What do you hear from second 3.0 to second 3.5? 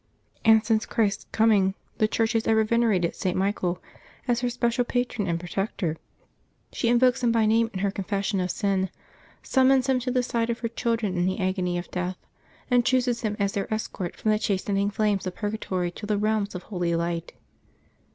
St.